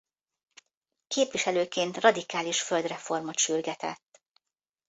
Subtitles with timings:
[1.07, 4.21] Képviselőként radikális földreformot sürgetett.